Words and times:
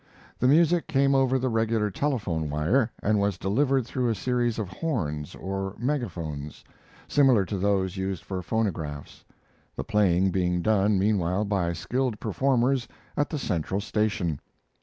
The 0.39 0.47
music 0.47 0.87
came 0.87 1.13
over 1.13 1.37
the 1.37 1.47
regular 1.47 1.91
telephone 1.91 2.49
wire, 2.49 2.89
and 3.03 3.19
was 3.19 3.37
delivered 3.37 3.85
through 3.85 4.09
a 4.09 4.15
series 4.15 4.57
of 4.57 4.67
horns 4.67 5.35
or 5.35 5.75
megaphones 5.77 6.63
similar 7.07 7.45
to 7.45 7.59
those 7.59 7.97
used 7.97 8.23
for 8.23 8.41
phonographs 8.41 9.23
the 9.75 9.83
playing 9.83 10.31
being 10.31 10.63
done, 10.63 10.97
meanwhile, 10.97 11.45
by 11.45 11.73
skilled 11.73 12.19
performers 12.19 12.87
at 13.15 13.29
the 13.29 13.37
central 13.37 13.79
station. 13.79 14.39